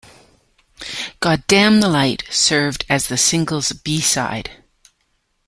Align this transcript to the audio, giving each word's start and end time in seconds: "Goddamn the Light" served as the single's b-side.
"Goddamn 1.19 1.79
the 1.79 1.87
Light" 1.87 2.23
served 2.31 2.85
as 2.89 3.05
the 3.05 3.17
single's 3.17 3.71
b-side. 3.71 4.49